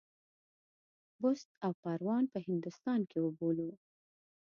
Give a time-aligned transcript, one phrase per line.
[1.21, 3.69] بُست او پروان په هندوستان کې وبولو.